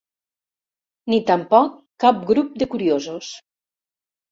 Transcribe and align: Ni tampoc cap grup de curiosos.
Ni 1.13 1.19
tampoc 1.27 1.77
cap 2.05 2.25
grup 2.33 2.59
de 2.65 2.69
curiosos. 2.75 3.31